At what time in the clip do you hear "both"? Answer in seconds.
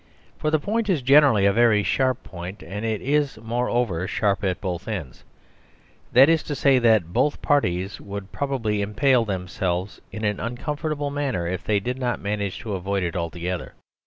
4.59-4.87, 7.13-7.39